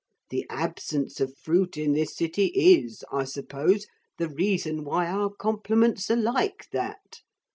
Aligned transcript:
The 0.31 0.47
absence 0.49 1.19
of 1.21 1.37
fruit 1.37 1.77
in 1.77 1.93
this 1.93 2.17
city 2.17 2.47
is, 2.55 3.03
I 3.11 3.23
suppose, 3.23 3.85
the 4.17 4.29
reason 4.29 4.83
why 4.83 5.05
our 5.05 5.29
compliments 5.29 6.09
are 6.09 6.15
like 6.15 6.65
that. 6.71 7.21